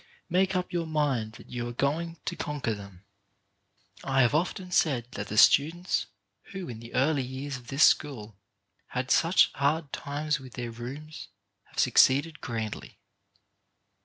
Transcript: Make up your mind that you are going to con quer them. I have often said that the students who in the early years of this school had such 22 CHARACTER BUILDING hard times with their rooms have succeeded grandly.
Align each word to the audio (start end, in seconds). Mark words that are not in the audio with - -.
Make 0.31 0.55
up 0.55 0.73
your 0.73 0.87
mind 0.87 1.33
that 1.33 1.51
you 1.51 1.67
are 1.67 1.73
going 1.73 2.17
to 2.25 2.35
con 2.35 2.59
quer 2.59 2.73
them. 2.73 3.03
I 4.03 4.23
have 4.23 4.33
often 4.33 4.71
said 4.71 5.11
that 5.11 5.27
the 5.27 5.37
students 5.37 6.07
who 6.53 6.67
in 6.69 6.79
the 6.79 6.95
early 6.95 7.21
years 7.21 7.55
of 7.57 7.67
this 7.67 7.83
school 7.83 8.35
had 8.87 9.11
such 9.11 9.51
22 9.53 9.59
CHARACTER 9.59 9.59
BUILDING 9.59 9.83
hard 9.83 9.93
times 9.93 10.39
with 10.39 10.53
their 10.53 10.71
rooms 10.71 11.27
have 11.65 11.77
succeeded 11.77 12.41
grandly. 12.41 12.97